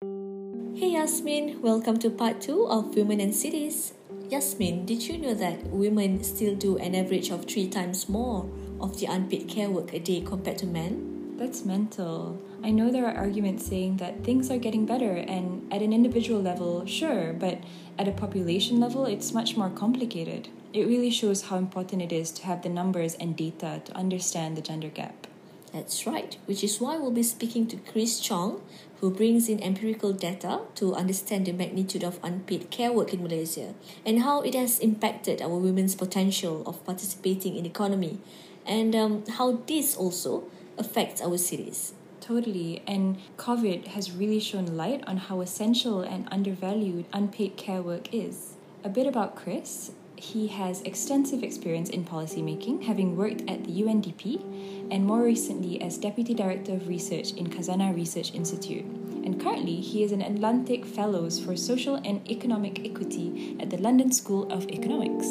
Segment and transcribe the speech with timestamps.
[0.00, 3.94] Hey Yasmin, welcome to part 2 of Women and Cities.
[4.30, 8.48] Yasmin, did you know that women still do an average of 3 times more
[8.80, 11.34] of the unpaid care work a day compared to men?
[11.36, 12.40] That's mental.
[12.62, 16.40] I know there are arguments saying that things are getting better, and at an individual
[16.40, 17.58] level, sure, but
[17.98, 20.46] at a population level, it's much more complicated.
[20.72, 24.56] It really shows how important it is to have the numbers and data to understand
[24.56, 25.27] the gender gap.
[25.72, 28.62] That's right, which is why we'll be speaking to Chris Choong,
[29.00, 33.74] who brings in empirical data to understand the magnitude of unpaid care work in Malaysia
[34.04, 38.18] and how it has impacted our women's potential of participating in the economy
[38.66, 40.44] and um, how this also
[40.78, 41.92] affects our cities.
[42.20, 42.82] Totally.
[42.86, 48.54] And COVID has really shown light on how essential and undervalued unpaid care work is.
[48.84, 49.92] A bit about Chris.
[50.20, 55.96] He has extensive experience in policymaking, having worked at the UNDP and more recently as
[55.96, 58.84] Deputy Director of Research in Khazanah Research Institute.
[58.84, 64.10] And currently, he is an Atlantic Fellows for Social and Economic Equity at the London
[64.10, 65.26] School of Economics.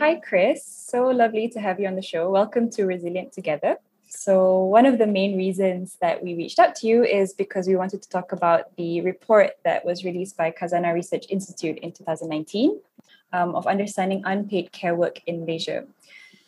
[0.00, 0.66] Hi, Chris.
[0.66, 2.28] So lovely to have you on the show.
[2.28, 3.76] Welcome to Resilient Together.
[4.08, 7.76] So, one of the main reasons that we reached out to you is because we
[7.76, 12.80] wanted to talk about the report that was released by Khazanah Research Institute in 2019
[13.32, 15.84] um, of understanding unpaid care work in Malaysia.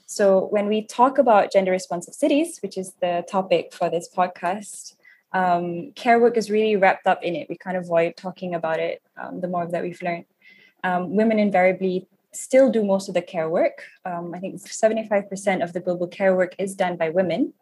[0.06, 4.94] So, when we talk about gender responsive cities, which is the topic for this podcast,
[5.32, 7.48] um, care work is really wrapped up in it.
[7.48, 10.24] We can't avoid talking about it um, the more that we've learned.
[10.82, 13.84] Um, women invariably still do most of the care work.
[14.04, 17.52] Um, I think 75% of the global care work is done by women.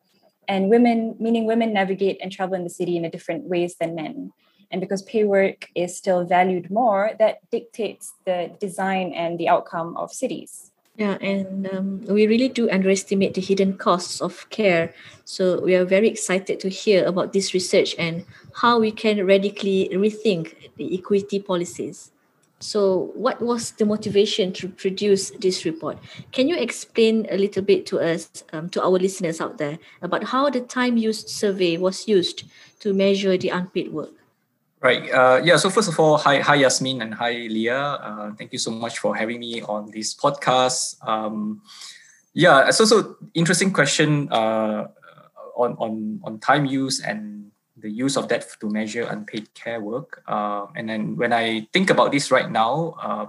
[0.49, 3.95] And women, meaning women navigate and travel in the city in a different ways than
[3.97, 4.33] men.
[4.71, 9.97] And because pay work is still valued more, that dictates the design and the outcome
[9.97, 10.71] of cities.
[10.97, 14.95] Yeah, and um, we really do underestimate the hidden costs of care.
[15.25, 19.91] So we are very excited to hear about this research and how we can radically
[19.93, 22.13] rethink the equity policies.
[22.59, 25.99] So, what was the motivation to produce this report?
[26.33, 30.25] Can you explain a little bit to us, um, to our listeners out there, about
[30.25, 32.45] how the time used survey was used
[32.81, 34.16] to measure the unpaid work?
[34.81, 35.09] Right.
[35.11, 35.57] Uh, yeah.
[35.57, 37.97] So first of all, hi, hi Yasmin and hi Leah.
[37.97, 41.01] Uh, thank you so much for having me on this podcast.
[41.07, 41.63] Um,
[42.35, 42.71] yeah.
[42.71, 44.89] So so interesting question uh,
[45.57, 50.23] on on on time use and the use of that to measure unpaid care work.
[50.29, 53.27] Uh, and then when I think about this right now, uh,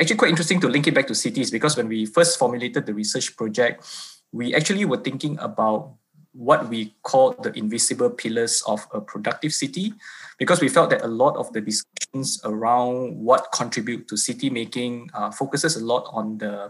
[0.00, 2.92] actually quite interesting to link it back to cities because when we first formulated the
[2.92, 3.84] research project,
[4.32, 5.94] we actually were thinking about
[6.32, 9.92] what we call the invisible pillars of a productive city
[10.38, 15.10] because we felt that a lot of the discussions around what contribute to city making
[15.14, 16.68] uh, focuses a lot on the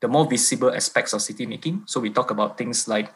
[0.00, 1.82] the more visible aspects of city making.
[1.86, 3.08] So we talk about things like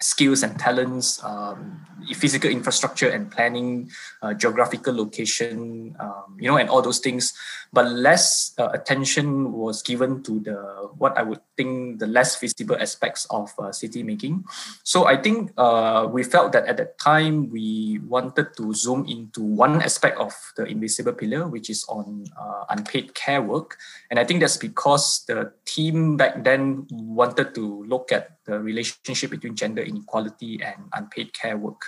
[0.00, 1.84] skills and talents, um,
[2.16, 3.90] physical infrastructure and planning,
[4.22, 7.34] uh, geographical location, um, you know, and all those things.
[7.72, 10.56] But less uh, attention was given to the
[10.96, 14.44] what I would think the less visible aspects of uh, city making.
[14.82, 19.42] So I think uh, we felt that at that time we wanted to zoom into
[19.42, 23.76] one aspect of the invisible pillar, which is on uh, unpaid care work,
[24.10, 29.30] and I think that's because the team back then wanted to look at the relationship
[29.30, 31.86] between gender inequality and unpaid care work.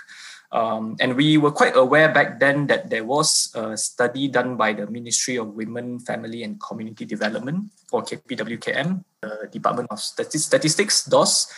[0.53, 4.71] Um, and we were quite aware back then that there was a study done by
[4.71, 11.51] the Ministry of Women, Family and Community Development, or KPWKM, the Department of Statistics, DOS,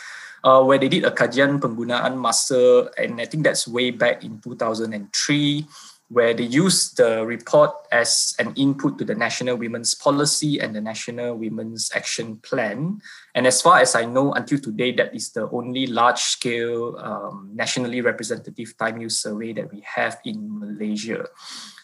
[0.44, 4.40] uh, where they did a kajian penggunaan masa, and I think that's way back in
[4.40, 5.66] 2003
[6.10, 10.82] where they use the report as an input to the National Women's Policy and the
[10.82, 13.02] National Women's Action Plan.
[13.34, 17.50] And as far as I know, until today, that is the only large scale um,
[17.54, 21.26] nationally representative time use survey that we have in Malaysia.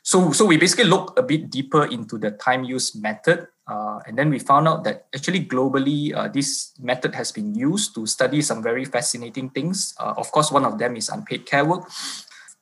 [0.04, 3.48] So, so we basically look a bit deeper into the time use method.
[3.68, 7.96] Uh, and then we found out that actually globally, uh, this method has been used
[7.96, 9.96] to study some very fascinating things.
[10.00, 11.90] Uh, of course, one of them is unpaid care work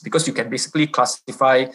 [0.03, 1.65] because you can basically classify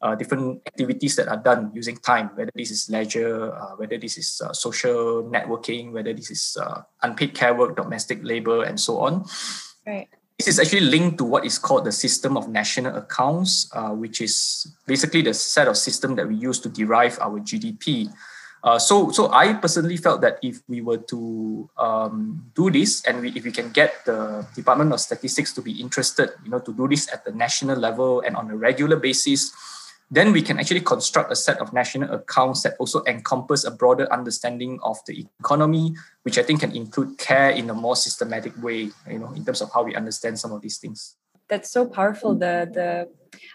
[0.00, 4.18] uh, different activities that are done using time, whether this is leisure, uh, whether this
[4.18, 8.98] is uh, social networking, whether this is uh, unpaid care work, domestic labor, and so
[8.98, 9.24] on.
[9.86, 10.08] Right.
[10.38, 14.20] This is actually linked to what is called the system of national accounts, uh, which
[14.20, 18.08] is basically the set of system that we use to derive our GDP.
[18.62, 23.20] Uh, so, so I personally felt that if we were to um, do this, and
[23.20, 26.72] we, if we can get the Department of Statistics to be interested, you know, to
[26.72, 29.52] do this at the national level and on a regular basis,
[30.10, 34.10] then we can actually construct a set of national accounts that also encompass a broader
[34.10, 38.90] understanding of the economy, which I think can include care in a more systematic way,
[39.08, 41.14] you know, in terms of how we understand some of these things
[41.48, 43.08] that's so powerful the the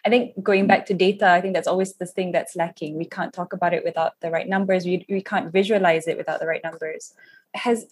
[0.05, 2.97] I think going back to data, I think that's always the thing that's lacking.
[2.97, 4.85] We can't talk about it without the right numbers.
[4.85, 7.13] We, we can't visualize it without the right numbers.
[7.53, 7.85] Has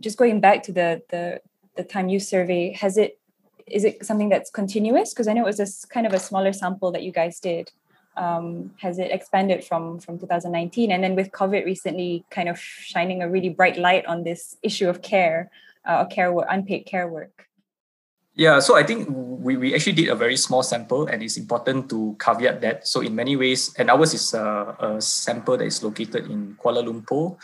[0.00, 1.40] just going back to the the
[1.76, 3.18] the time use survey, has it
[3.66, 5.12] is it something that's continuous?
[5.12, 7.70] Because I know it was a kind of a smaller sample that you guys did.
[8.16, 10.90] Um, has it expanded from from 2019?
[10.90, 14.88] And then with COVID recently, kind of shining a really bright light on this issue
[14.88, 15.50] of care,
[15.84, 17.47] uh, care work, unpaid care work.
[18.38, 21.90] Yeah, so I think we, we actually did a very small sample, and it's important
[21.90, 22.86] to caveat that.
[22.86, 26.86] So in many ways, and ours is a, a sample that is located in Kuala
[26.86, 27.36] Lumpur.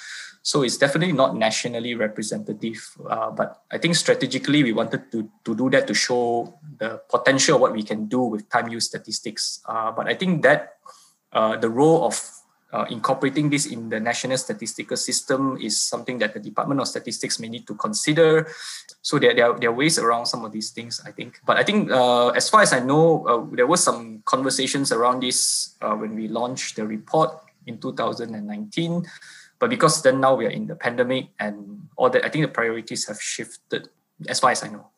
[0.43, 2.79] So it's definitely not nationally representative.
[3.11, 7.59] Uh, but I think strategically, we wanted to, to do that to show the potential
[7.59, 9.63] what we can do with time use statistics.
[9.67, 10.77] Uh, but I think that
[11.33, 12.23] uh, the role of
[12.75, 17.39] uh, incorporating this in the national statistical system is something that the Department of Statistics
[17.39, 18.51] may need to consider.
[19.01, 21.39] So there, there, are, there are ways around some of these things, I think.
[21.47, 25.23] But I think, uh, as far as I know, uh, there were some conversations around
[25.23, 27.31] this when we launched the report
[27.67, 29.07] in 2019.
[29.61, 32.53] But because then now we are in the pandemic and all that, I think the
[32.53, 33.89] priorities have shifted
[34.29, 34.91] as far as I know.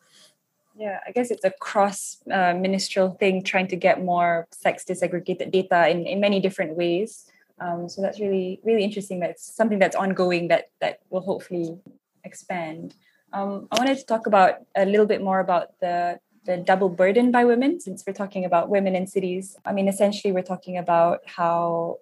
[0.75, 5.51] Yeah, I guess it's a cross uh, ministerial thing trying to get more sex disaggregated
[5.51, 7.25] data in, in many different ways.
[7.59, 9.19] Um, so that's really really interesting.
[9.19, 11.77] That's something that's ongoing that that will hopefully
[12.23, 12.95] expand.
[13.33, 17.31] Um, I wanted to talk about a little bit more about the the double burden
[17.31, 19.57] by women since we're talking about women in cities.
[19.65, 21.99] I mean, essentially, we're talking about how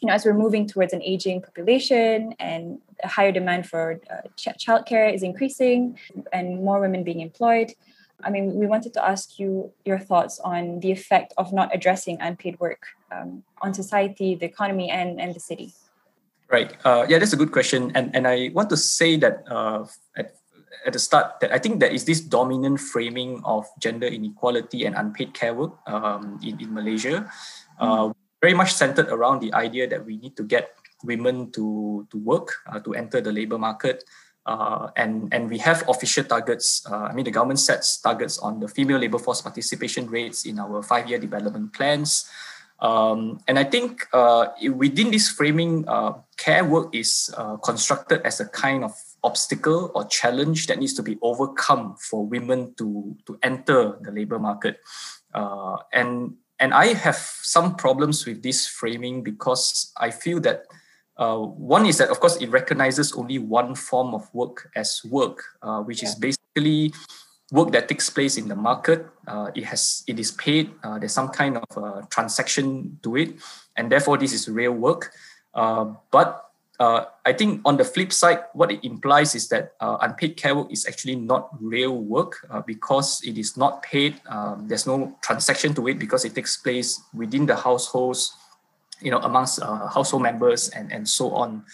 [0.00, 4.28] you know, as we're moving towards an aging population and a higher demand for uh,
[4.36, 5.98] ch- childcare is increasing
[6.32, 7.72] and more women being employed,
[8.24, 12.18] I mean, we wanted to ask you your thoughts on the effect of not addressing
[12.20, 15.72] unpaid work um, on society, the economy, and, and the city.
[16.50, 16.74] Right.
[16.84, 17.92] Uh, yeah, that's a good question.
[17.94, 19.86] And, and I want to say that uh,
[20.16, 20.34] at,
[20.86, 24.96] at the start, that I think there is this dominant framing of gender inequality and
[24.96, 27.28] unpaid care work um, in, in Malaysia.
[27.80, 30.74] Mm-hmm very much centered around the idea that we need to get
[31.04, 34.04] women to, to work, uh, to enter the labor market.
[34.48, 36.82] Uh, and, and we have official targets.
[36.90, 40.58] Uh, I mean, the government sets targets on the female labor force participation rates in
[40.58, 42.30] our five year development plans.
[42.80, 48.40] Um, and I think uh, within this framing, uh, care work is uh, constructed as
[48.40, 48.92] a kind of
[49.22, 54.38] obstacle or challenge that needs to be overcome for women to, to enter the labor
[54.38, 54.80] market.
[55.92, 60.64] and and I have some problems with this framing because I feel that
[61.18, 65.42] uh, one is that of course it recognizes only one form of work as work,
[65.62, 66.08] uh, which yeah.
[66.08, 66.94] is basically
[67.50, 69.06] work that takes place in the market.
[69.26, 70.70] Uh, it has it is paid.
[70.82, 73.34] Uh, there's some kind of uh, transaction to it,
[73.76, 75.10] and therefore this is real work.
[75.54, 76.44] Uh, but
[76.78, 80.70] uh, I think on the flip side, what it implies is that unpaid care work
[80.70, 84.20] is actually not real work because it is not paid.
[84.28, 88.32] Um, there's no transaction to it because it takes place within the households,
[89.00, 91.64] you know, amongst uh, household members and, and so on.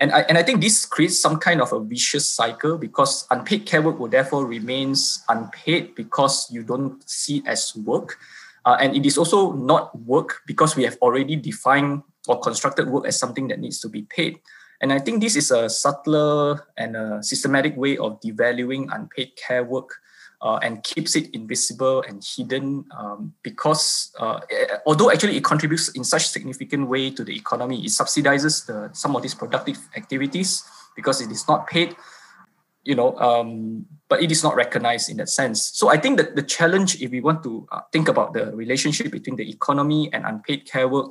[0.00, 3.66] And I, and I think this creates some kind of a vicious cycle because unpaid
[3.66, 8.18] care work will therefore remains unpaid because you don't see it as work.
[8.64, 13.06] Uh, and it is also not work because we have already defined or constructed work
[13.06, 14.38] as something that needs to be paid.
[14.80, 19.64] And I think this is a subtler and a systematic way of devaluing unpaid care
[19.64, 19.96] work
[20.40, 24.40] uh, and keeps it invisible and hidden um, because uh,
[24.86, 29.16] although actually it contributes in such significant way to the economy, it subsidizes the, some
[29.16, 30.62] of these productive activities
[30.94, 31.96] because it is not paid,
[32.84, 35.70] you know, um, but it is not recognized in that sense.
[35.74, 39.10] So I think that the challenge, if we want to uh, think about the relationship
[39.10, 41.10] between the economy and unpaid care work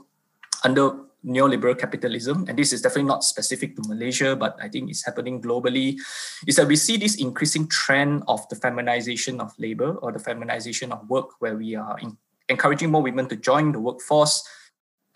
[0.64, 5.04] under neoliberal capitalism, and this is definitely not specific to Malaysia, but I think it's
[5.04, 6.00] happening globally,
[6.48, 10.94] is that we see this increasing trend of the feminization of labor or the feminization
[10.96, 12.16] of work, where we are in,
[12.48, 14.48] encouraging more women to join the workforce.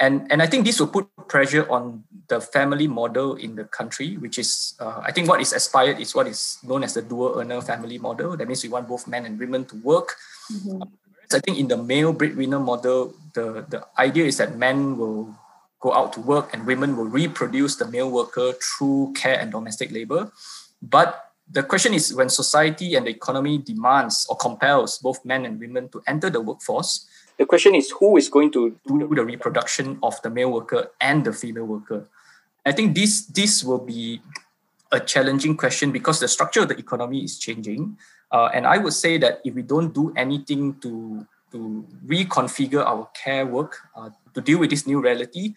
[0.02, 4.18] And, and I think this will put pressure on the family model in the country,
[4.18, 7.40] which is, uh, I think what is aspired is what is known as the dual
[7.40, 8.36] earner family model.
[8.36, 10.18] That means we want both men and women to work.
[10.52, 10.82] Mm-hmm.
[11.32, 15.34] I think in the male breadwinner model, the, the idea is that men will
[15.82, 19.92] go out to work and women will reproduce the male worker through care and domestic
[19.92, 20.32] labor.
[20.82, 25.60] But the question is when society and the economy demands or compels both men and
[25.60, 27.08] women to enter the workforce,
[27.38, 31.26] the question is who is going to do the reproduction of the male worker and
[31.26, 32.08] the female worker?
[32.66, 34.22] I think this this will be
[34.92, 37.98] a challenging question because the structure of the economy is changing.
[38.32, 43.10] Uh, and I would say that if we don't do anything to to reconfigure our
[43.12, 45.56] care work uh, to deal with this new reality,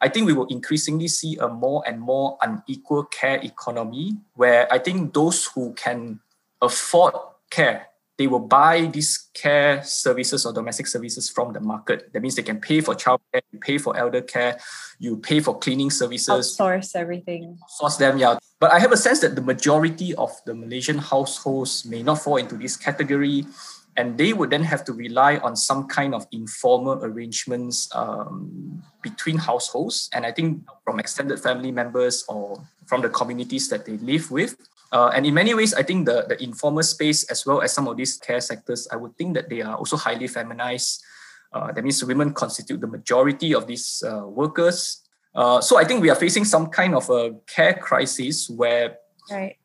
[0.00, 4.78] I think we will increasingly see a more and more unequal care economy where I
[4.78, 6.20] think those who can
[6.60, 7.14] afford
[7.50, 12.12] care they will buy these care services or domestic services from the market.
[12.12, 14.60] That means they can pay for childcare, you pay for elder care,
[14.98, 16.54] you pay for cleaning services.
[16.54, 17.58] Source everything.
[17.66, 18.38] Source them, yeah.
[18.60, 22.36] But I have a sense that the majority of the Malaysian households may not fall
[22.36, 23.46] into this category
[23.96, 29.36] and they would then have to rely on some kind of informal arrangements um, between
[29.36, 30.08] households.
[30.12, 34.56] And i think from extended family members or from the communities that they live with.
[34.92, 37.88] Uh, and in many ways i think the, the informal space as well as some
[37.88, 41.02] of these care sectors i would think that they are also highly feminized.
[41.52, 45.02] Uh, that means women constitute the majority of these uh, workers.
[45.34, 48.96] Uh, so i think we are facing some kind of a care crisis where
[49.30, 49.56] right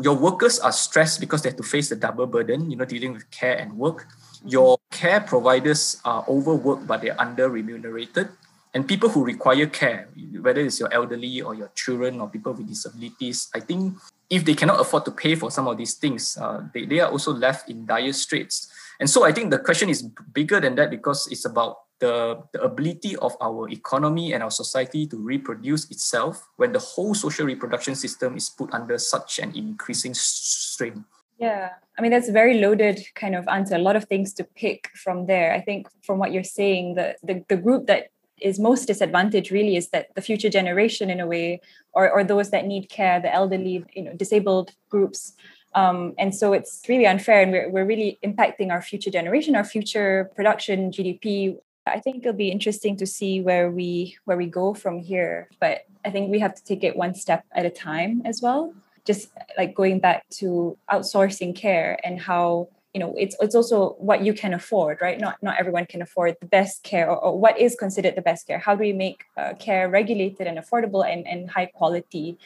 [0.00, 3.12] your workers are stressed because they have to face the double burden, you know, dealing
[3.12, 4.08] with care and work.
[4.44, 8.28] Your care providers are overworked, but they're under remunerated.
[8.72, 10.08] And people who require care,
[10.40, 13.96] whether it's your elderly or your children or people with disabilities, I think
[14.28, 17.10] if they cannot afford to pay for some of these things, uh, they, they are
[17.10, 18.72] also left in dire straits.
[19.00, 22.62] And so I think the question is bigger than that because it's about the, the
[22.62, 27.94] ability of our economy and our society to reproduce itself when the whole social reproduction
[27.94, 31.04] system is put under such an increasing strain.
[31.38, 33.74] Yeah, I mean, that's a very loaded kind of answer.
[33.74, 35.52] A lot of things to pick from there.
[35.52, 38.08] I think from what you're saying, the, the, the group that
[38.40, 41.60] is most disadvantaged really is that the future generation in a way
[41.92, 45.32] or, or those that need care the elderly you know disabled groups
[45.74, 49.64] um, and so it's really unfair and we're, we're really impacting our future generation our
[49.64, 54.74] future production gdp I think it'll be interesting to see where we where we go
[54.74, 55.48] from here.
[55.60, 58.74] But I think we have to take it one step at a time as well.
[59.04, 64.24] Just like going back to outsourcing care and how you know it's it's also what
[64.24, 65.20] you can afford, right?
[65.20, 68.46] Not not everyone can afford the best care or, or what is considered the best
[68.46, 68.58] care.
[68.58, 72.38] How do we make uh, care regulated and affordable and, and high quality?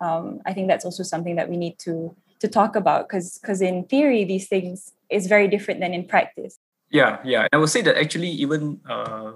[0.00, 3.62] Um, I think that's also something that we need to to talk about because because
[3.62, 6.58] in theory these things is very different than in practice
[6.92, 7.48] yeah, yeah.
[7.52, 9.32] I would say that actually, even uh,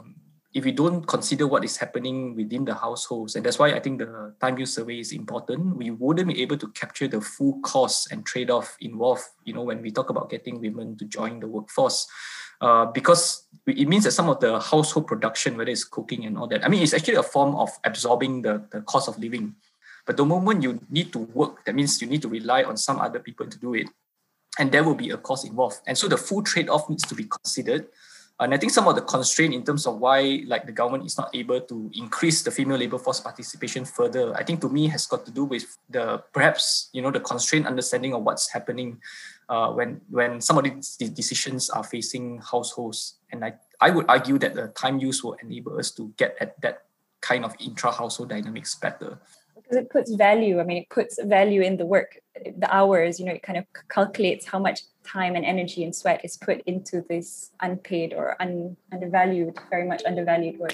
[0.52, 3.98] if we don't consider what is happening within the households, and that's why I think
[3.98, 8.12] the time use survey is important, we wouldn't be able to capture the full cost
[8.12, 11.48] and trade off involved, you know, when we talk about getting women to join the
[11.48, 12.06] workforce.
[12.60, 16.46] Uh, because it means that some of the household production, whether it's cooking and all
[16.46, 19.54] that, I mean, it's actually a form of absorbing the, the cost of living.
[20.06, 22.98] But the moment you need to work, that means you need to rely on some
[22.98, 23.88] other people to do it
[24.58, 25.80] and there will be a cost involved.
[25.86, 27.88] And so the full trade-off needs to be considered.
[28.38, 31.16] And I think some of the constraint in terms of why like the government is
[31.16, 35.06] not able to increase the female labor force participation further, I think to me has
[35.06, 39.00] got to do with the perhaps you know the constrained understanding of what's happening
[39.48, 43.16] uh, when when some of these decisions are facing households.
[43.32, 46.60] And I, I would argue that the time use will enable us to get at
[46.60, 46.82] that
[47.22, 49.18] kind of intra-household dynamics better
[49.56, 52.20] because it puts value i mean it puts value in the work
[52.58, 56.20] the hours you know it kind of calculates how much time and energy and sweat
[56.24, 60.72] is put into this unpaid or un, undervalued very much undervalued work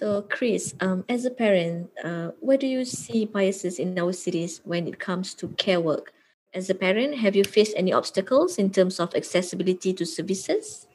[0.00, 4.62] So, Chris, um, as a parent, uh, where do you see biases in our cities
[4.64, 6.14] when it comes to care work?
[6.54, 10.86] As a parent, have you faced any obstacles in terms of accessibility to services?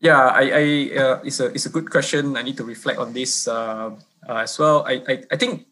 [0.00, 0.64] Yeah, I, I
[0.98, 2.36] uh, it's a it's a good question.
[2.36, 3.94] I need to reflect on this uh,
[4.28, 4.82] uh, as well.
[4.82, 5.66] I, I I think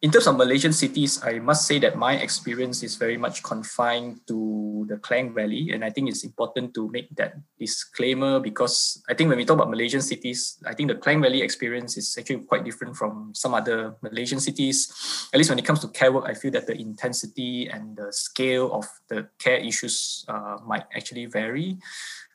[0.00, 4.20] in terms of Malaysian cities, I must say that my experience is very much confined
[4.28, 5.70] to the Klang Valley.
[5.72, 9.56] And I think it's important to make that disclaimer because I think when we talk
[9.56, 13.54] about Malaysian cities, I think the Klang Valley experience is actually quite different from some
[13.54, 14.86] other Malaysian cities.
[15.34, 18.12] At least when it comes to care work, I feel that the intensity and the
[18.12, 21.76] scale of the care issues uh, might actually vary.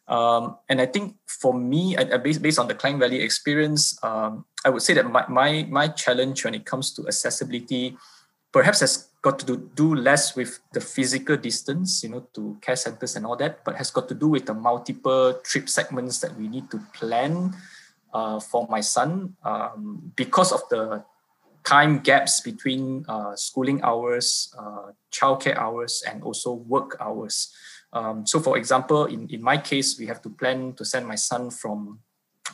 [0.08, 3.98] Um, and I think for me, I, I based, based on the Klang Valley experience,
[4.04, 7.98] um, I would say that my, my, my challenge when it comes to accessibility
[8.52, 12.76] perhaps has got to do, do less with the physical distance, you know, to care
[12.76, 16.38] centers and all that, but has got to do with the multiple trip segments that
[16.38, 17.56] we need to plan
[18.14, 21.04] uh, for my son um, because of the
[21.64, 27.52] time gaps between uh, schooling hours, uh, childcare hours, and also work hours.
[27.94, 31.16] Um, so, for example, in, in my case, we have to plan to send my
[31.16, 32.00] son from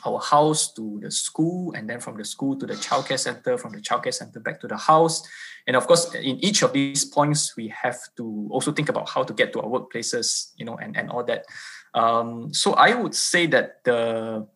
[0.06, 3.72] our house to the school, and then from the school to the childcare center, from
[3.72, 5.26] the childcare center back to the house.
[5.66, 9.24] And of course, in each of these points, we have to also think about how
[9.24, 11.44] to get to our workplaces, you know, and, and all that.
[11.92, 14.46] Um, so I would say that the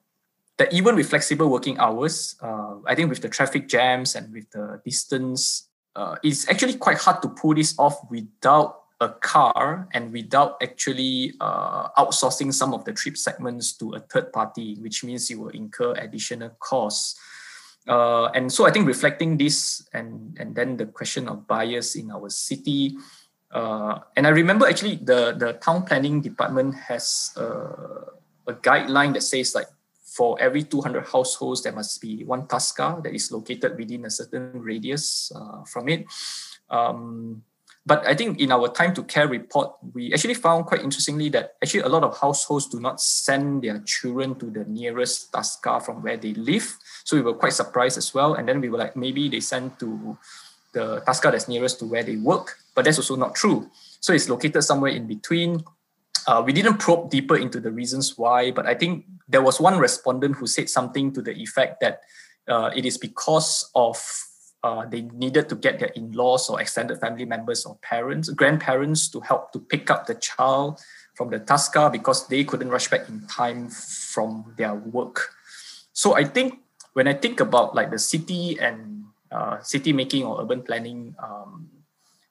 [0.56, 4.48] that even with flexible working hours, uh, I think with the traffic jams and with
[4.52, 10.12] the distance, uh, it's actually quite hard to pull this off without a car and
[10.12, 15.30] without actually uh, outsourcing some of the trip segments to a third party, which means
[15.30, 17.18] you will incur additional costs.
[17.86, 22.10] Uh, and so I think reflecting this and, and then the question of bias in
[22.10, 22.96] our city,
[23.52, 28.10] uh, and I remember actually the, the town planning department has uh,
[28.46, 29.68] a guideline that says like
[30.02, 34.62] for every 200 households, there must be one TASKA that is located within a certain
[34.62, 36.06] radius uh, from it.
[36.70, 37.42] Um,
[37.86, 41.54] but I think in our time to care report, we actually found quite interestingly that
[41.62, 46.02] actually a lot of households do not send their children to the nearest TASKA from
[46.02, 46.78] where they live.
[47.04, 48.34] So we were quite surprised as well.
[48.34, 50.16] And then we were like, maybe they send to
[50.72, 53.70] the TASKA that's nearest to where they work, but that's also not true.
[54.00, 55.62] So it's located somewhere in between.
[56.26, 59.78] Uh, we didn't probe deeper into the reasons why, but I think there was one
[59.78, 62.00] respondent who said something to the effect that
[62.48, 64.02] uh, it is because of
[64.64, 69.20] uh, they needed to get their in-laws or extended family members or parents, grandparents to
[69.20, 70.80] help to pick up the child
[71.14, 75.36] from the TASKA because they couldn't rush back in time from their work.
[75.92, 80.40] So I think when I think about like the city and uh, city making or
[80.40, 81.68] urban planning, um,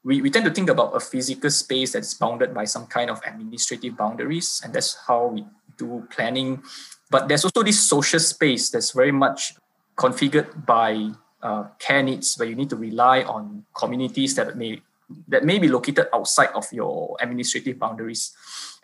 [0.03, 3.21] we, we tend to think about a physical space that's bounded by some kind of
[3.27, 5.45] administrative boundaries, and that's how we
[5.77, 6.63] do planning.
[7.11, 9.53] But there's also this social space that's very much
[9.95, 11.13] configured by
[11.43, 14.81] uh, care needs where you need to rely on communities that may
[15.27, 18.33] that may be located outside of your administrative boundaries.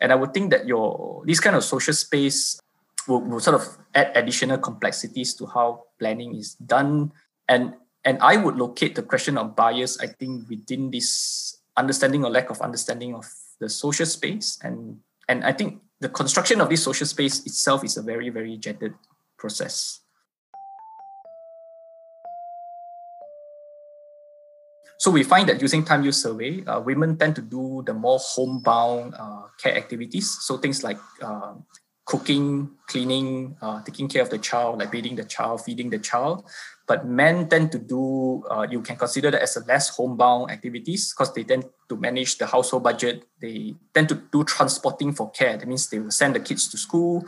[0.00, 2.60] And I would think that your this kind of social space
[3.08, 7.12] will, will sort of add additional complexities to how planning is done.
[7.48, 7.74] And
[8.04, 12.50] and I would locate the question of bias, I think, within this understanding or lack
[12.50, 13.26] of understanding of
[13.58, 14.58] the social space.
[14.62, 18.56] And and I think the construction of this social space itself is a very, very
[18.56, 18.94] gendered
[19.36, 20.00] process.
[25.00, 28.18] So we find that using time use survey, uh, women tend to do the more
[28.20, 30.28] homebound uh, care activities.
[30.42, 31.54] So things like uh,
[32.04, 36.44] cooking, cleaning, uh, taking care of the child, like bathing the child, feeding the child.
[36.86, 41.14] But men tend to do, uh, you can consider that as a less homebound activities
[41.14, 43.24] because they tend to manage the household budget.
[43.40, 45.56] They tend to do transporting for care.
[45.56, 47.24] That means they will send the kids to school.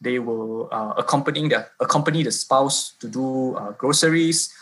[0.00, 4.54] They will uh, accompany the accompany the spouse to do groceries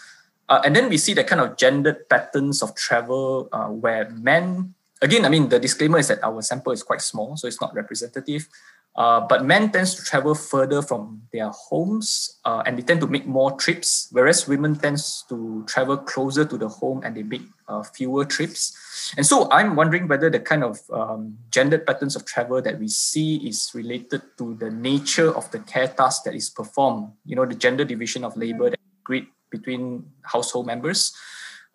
[0.48, 4.74] uh, and then we see the kind of gendered patterns of travel uh, where men,
[5.00, 7.74] again, I mean, the disclaimer is that our sample is quite small, so it's not
[7.74, 8.48] representative.
[8.96, 13.09] Uh, but men tends to travel further from their homes uh, and they tend to
[13.09, 17.42] make more trips, whereas women tends to travel closer to the home and they make
[17.66, 19.12] uh, fewer trips.
[19.16, 22.87] And so I'm wondering whether the kind of um, gendered patterns of travel that we
[22.87, 27.44] see is related to the nature of the care task that is performed, you know,
[27.44, 29.26] the gender division of labor that grid
[29.57, 31.14] between household members.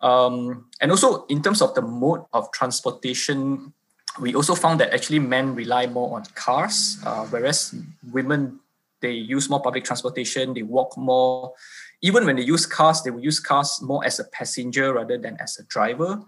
[0.00, 3.72] Um, and also in terms of the mode of transportation,
[4.18, 7.74] we also found that actually men rely more on cars, uh, whereas
[8.12, 8.60] women
[9.00, 11.52] they use more public transportation, they walk more.
[12.02, 15.36] Even when they use cars, they will use cars more as a passenger rather than
[15.40, 16.20] as a driver.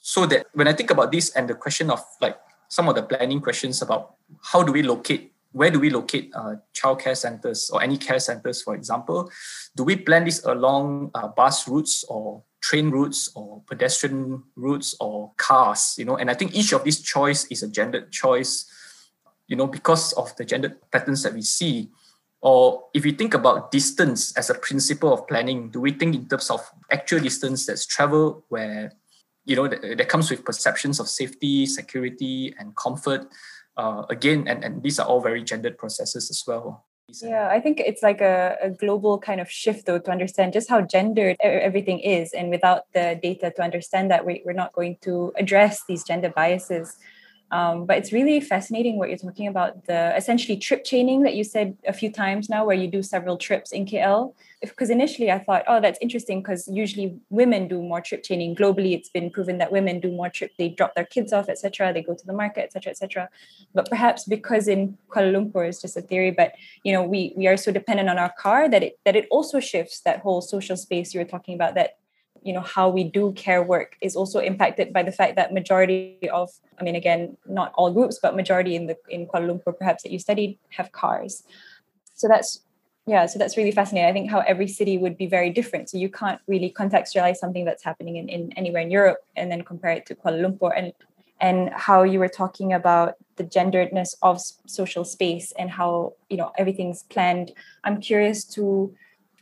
[0.00, 3.02] So that when I think about this and the question of like some of the
[3.02, 7.82] planning questions about how do we locate where do we locate uh, childcare centers or
[7.82, 9.30] any care centers, for example?
[9.76, 15.32] Do we plan this along uh, bus routes or train routes or pedestrian routes or
[15.36, 15.96] cars?
[15.98, 18.70] You know, and I think each of these choice is a gendered choice.
[19.48, 21.90] You know, because of the gendered patterns that we see.
[22.42, 26.26] Or if we think about distance as a principle of planning, do we think in
[26.26, 26.60] terms of
[26.90, 28.92] actual distance that's travel where
[29.44, 33.26] you know that, that comes with perceptions of safety, security, and comfort?
[33.80, 36.84] Uh, again, and, and these are all very gendered processes as well.
[37.22, 40.68] Yeah, I think it's like a, a global kind of shift, though, to understand just
[40.68, 42.32] how gendered everything is.
[42.32, 46.30] And without the data to understand that, we, we're not going to address these gender
[46.30, 46.96] biases
[47.50, 51.42] um, but it's really fascinating what you're talking about the essentially trip chaining that you
[51.42, 54.34] said a few times now, where you do several trips in KL.
[54.60, 58.54] Because initially I thought, oh, that's interesting because usually women do more trip chaining.
[58.54, 60.52] Globally, it's been proven that women do more trip.
[60.58, 61.92] They drop their kids off, etc.
[61.92, 63.28] They go to the market, etc., etc.
[63.74, 66.52] But perhaps because in Kuala Lumpur is just a theory, but
[66.84, 69.60] you know we we are so dependent on our car that it that it also
[69.60, 71.96] shifts that whole social space you were talking about that
[72.42, 76.28] you know how we do care work is also impacted by the fact that majority
[76.32, 80.02] of i mean again not all groups but majority in the in kuala lumpur perhaps
[80.02, 81.42] that you studied have cars.
[82.14, 82.60] So that's
[83.06, 84.08] yeah so that's really fascinating.
[84.08, 85.90] I think how every city would be very different.
[85.90, 89.62] So you can't really contextualize something that's happening in, in anywhere in europe and then
[89.62, 90.72] compare it to kuala lumpur.
[90.76, 90.92] And
[91.40, 96.52] and how you were talking about the genderedness of social space and how you know
[96.58, 97.52] everything's planned.
[97.84, 98.94] I'm curious to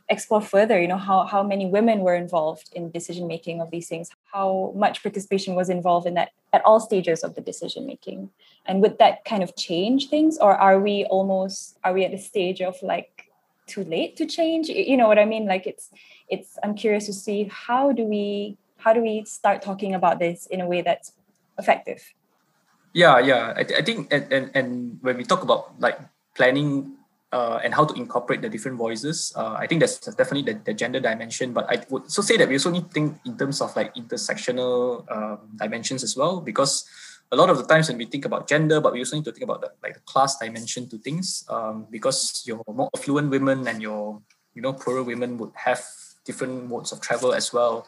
[0.09, 3.87] explore further, you know, how, how many women were involved in decision making of these
[3.87, 8.29] things, how much participation was involved in that at all stages of the decision making.
[8.65, 10.37] And would that kind of change things?
[10.37, 13.29] Or are we almost are we at the stage of like
[13.67, 14.67] too late to change?
[14.67, 15.45] You know what I mean?
[15.45, 15.89] Like it's
[16.27, 20.47] it's I'm curious to see how do we how do we start talking about this
[20.47, 21.13] in a way that's
[21.57, 22.13] effective?
[22.93, 23.53] Yeah, yeah.
[23.55, 25.99] I, I think and, and and when we talk about like
[26.35, 26.97] planning
[27.31, 29.31] uh, and how to incorporate the different voices.
[29.35, 32.47] Uh, I think that's definitely the, the, gender dimension, but I would so say that
[32.47, 36.89] we also need to think in terms of like intersectional um, dimensions as well, because
[37.31, 39.31] a lot of the times when we think about gender, but we also need to
[39.31, 43.67] think about the, like the class dimension to things, um, because your more affluent women
[43.67, 44.21] and your
[44.55, 45.85] you know poorer women would have
[46.25, 47.87] different modes of travel as well.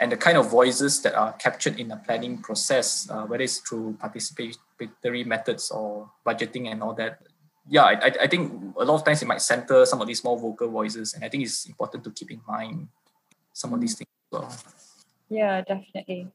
[0.00, 3.58] And the kind of voices that are captured in the planning process, uh, whether it's
[3.58, 7.18] through participatory methods or budgeting and all that,
[7.68, 10.38] yeah, I, I think a lot of times it might center some of these more
[10.38, 12.88] vocal voices, and I think it's important to keep in mind
[13.52, 14.56] some of these things as well.
[15.28, 16.28] Yeah, definitely.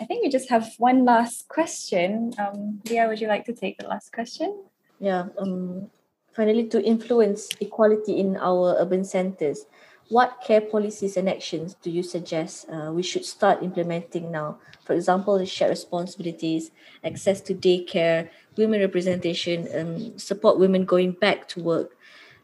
[0.00, 2.34] I think we just have one last question.
[2.38, 4.64] Um, Leah, would you like to take the last question?
[4.98, 5.26] Yeah.
[5.38, 5.90] Um,
[6.32, 9.66] finally, to influence equality in our urban centers,
[10.08, 14.58] what care policies and actions do you suggest uh, we should start implementing now?
[14.84, 16.70] For example, shared responsibilities,
[17.02, 21.96] access to daycare, women representation, and support women going back to work,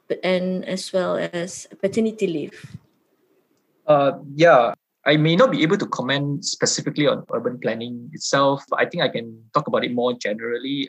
[0.09, 2.77] but and as well as paternity leave.
[3.87, 4.75] Uh, yeah,
[5.07, 8.62] I may not be able to comment specifically on urban planning itself.
[8.77, 10.88] I think I can talk about it more generally.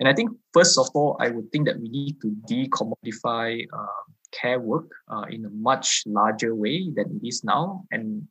[0.00, 4.02] And I think first of all, I would think that we need to decommodify uh,
[4.40, 7.84] care work uh, in a much larger way than it is now.
[7.90, 8.26] And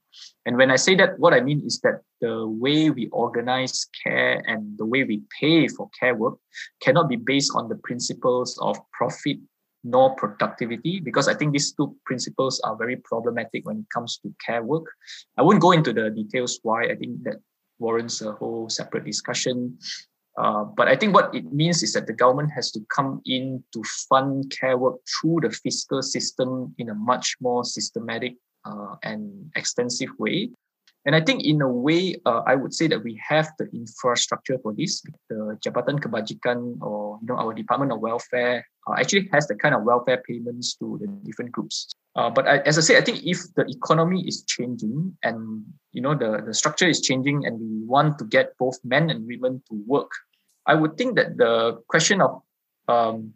[0.45, 4.43] and when I say that, what I mean is that the way we organize care
[4.47, 6.35] and the way we pay for care work
[6.81, 9.37] cannot be based on the principles of profit
[9.83, 14.33] nor productivity, because I think these two principles are very problematic when it comes to
[14.45, 14.85] care work.
[15.37, 16.85] I won't go into the details why.
[16.85, 17.37] I think that
[17.79, 19.77] warrants a whole separate discussion.
[20.37, 23.63] Uh, but I think what it means is that the government has to come in
[23.73, 29.51] to fund care work through the fiscal system in a much more systematic uh, and
[29.55, 30.49] extensive way.
[31.05, 34.57] And I think in a way, uh, I would say that we have the infrastructure
[34.63, 35.03] for this.
[35.29, 39.75] The Jabatan Kebajikan or you know our Department of Welfare uh, actually has the kind
[39.75, 41.93] of welfare payments to the different groups.
[42.15, 46.01] Uh, but I, as I say, I think if the economy is changing and you
[46.01, 49.63] know the, the structure is changing and we want to get both men and women
[49.69, 50.11] to work,
[50.65, 52.41] I would think that the question of
[52.87, 53.33] um,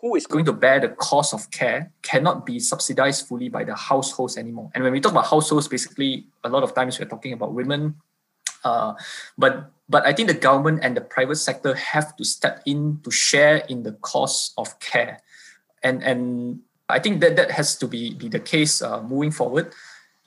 [0.00, 3.74] who is going to bear the cost of care cannot be subsidized fully by the
[3.74, 4.70] households anymore.
[4.74, 7.96] And when we talk about households, basically a lot of times we're talking about women.
[8.64, 8.94] Uh,
[9.36, 13.10] but but I think the government and the private sector have to step in to
[13.10, 15.20] share in the cost of care,
[15.82, 19.72] and and I think that that has to be be the case uh, moving forward.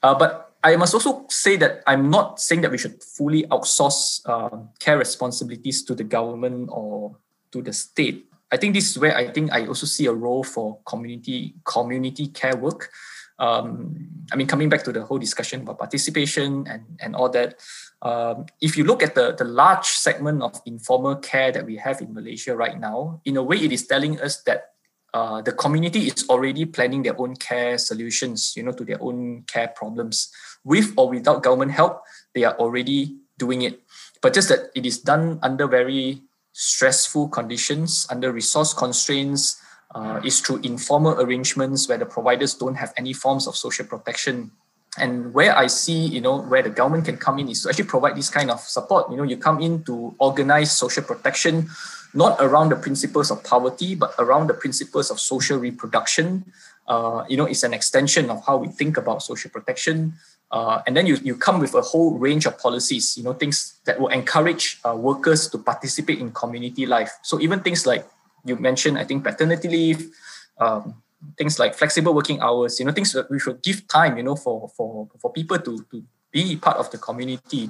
[0.03, 4.21] Uh, but I must also say that I'm not saying that we should fully outsource
[4.27, 7.15] uh, care responsibilities to the government or
[7.51, 8.27] to the state.
[8.51, 12.27] I think this is where I think I also see a role for community community
[12.27, 12.91] care work.
[13.39, 13.95] Um,
[14.33, 17.55] I mean, coming back to the whole discussion about participation and, and all that,
[18.01, 22.01] um, if you look at the, the large segment of informal care that we have
[22.01, 24.75] in Malaysia right now, in a way, it is telling us that
[25.13, 29.43] uh, the community is already planning their own care solutions, you know, to their own
[29.47, 30.29] care problems.
[30.63, 32.03] With or without government help,
[32.35, 33.81] they are already doing it.
[34.21, 36.21] But just that it is done under very
[36.53, 39.61] stressful conditions, under resource constraints,
[39.95, 44.51] uh, is through informal arrangements where the providers don't have any forms of social protection.
[44.97, 47.85] And where I see, you know, where the government can come in is to actually
[47.85, 49.09] provide this kind of support.
[49.09, 51.69] You know, you come in to organize social protection,
[52.13, 56.51] not around the principles of poverty, but around the principles of social reproduction.
[56.87, 60.13] Uh, you know, it's an extension of how we think about social protection.
[60.51, 63.79] Uh, and then you, you come with a whole range of policies, you know, things
[63.85, 67.11] that will encourage uh, workers to participate in community life.
[67.21, 68.07] So even things like
[68.43, 70.09] you mentioned, I think paternity leave,
[70.57, 70.95] um,
[71.37, 74.35] things like flexible working hours, you know, things that we should give time, you know,
[74.35, 77.69] for for for people to to be part of the community,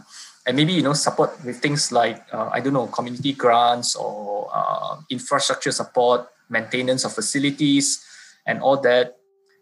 [0.50, 4.50] and maybe you know support with things like uh, I don't know community grants or
[4.52, 8.04] uh, infrastructure support, maintenance of facilities,
[8.48, 9.14] and all that.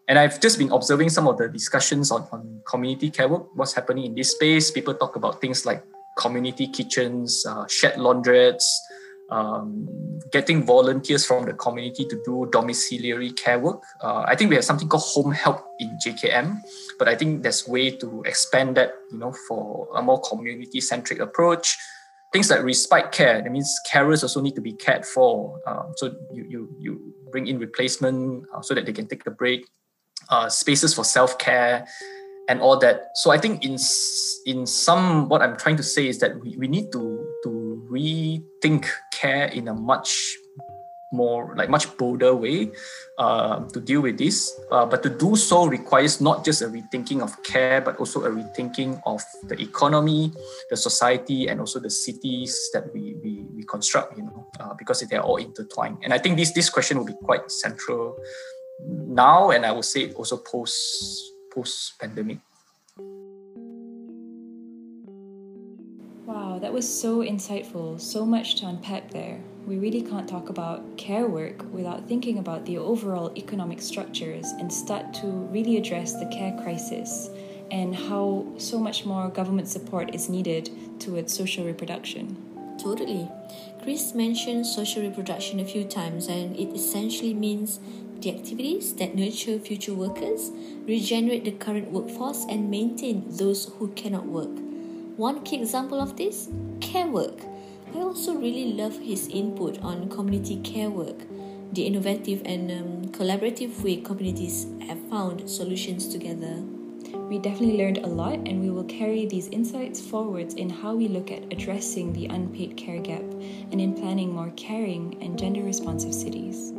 [0.07, 3.73] And I've just been observing some of the discussions on, on community care work, what's
[3.73, 4.71] happening in this space.
[4.71, 5.83] People talk about things like
[6.17, 8.63] community kitchens, uh, shared laundrettes,
[9.29, 9.87] um,
[10.31, 13.83] getting volunteers from the community to do domiciliary care work.
[14.01, 16.59] Uh, I think we have something called home help in JKM,
[16.97, 21.77] but I think there's way to expand that, you know, for a more community-centric approach.
[22.33, 25.59] Things like respite care, that means carers also need to be cared for.
[25.65, 29.31] Um, so you, you, you bring in replacement uh, so that they can take a
[29.31, 29.67] break
[30.29, 31.87] uh, spaces for self care,
[32.49, 33.11] and all that.
[33.15, 33.77] So I think in
[34.45, 37.27] in some what I'm trying to say is that we, we need to
[37.97, 40.37] to rethink care in a much
[41.11, 42.69] more like much bolder way
[43.17, 44.59] uh, to deal with this.
[44.71, 48.29] Uh, but to do so requires not just a rethinking of care, but also a
[48.29, 50.31] rethinking of the economy,
[50.69, 54.17] the society, and also the cities that we we, we construct.
[54.17, 55.99] You know, uh, because they're all intertwined.
[56.03, 58.17] And I think this this question will be quite central
[58.85, 62.39] now, and I would say also post post pandemic.
[66.59, 67.99] That was so insightful.
[67.99, 72.65] So much to unpack there we really can't talk about care work without thinking about
[72.65, 77.29] the overall economic structures and start to really address the care crisis
[77.69, 80.69] and how so much more government support is needed
[81.01, 82.37] towards social reproduction.
[82.81, 83.27] Totally.
[83.83, 87.81] Chris mentioned social reproduction a few times, and it essentially means
[88.21, 90.51] the activities that nurture future workers,
[90.85, 94.66] regenerate the current workforce, and maintain those who cannot work.
[95.17, 96.47] One key example of this
[96.79, 97.41] care work
[97.95, 101.17] I also really love his input on community care work,
[101.73, 106.61] the innovative and um, collaborative way communities have found solutions together.
[107.29, 111.07] We definitely learned a lot, and we will carry these insights forwards in how we
[111.07, 113.23] look at addressing the unpaid care gap
[113.71, 116.76] and in planning more caring and gender responsive cities.